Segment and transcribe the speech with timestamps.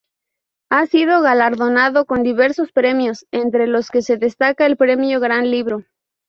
[0.71, 5.83] Ha sido galardonado con diversos premios, entre los que destaca el Premio Gran Libro.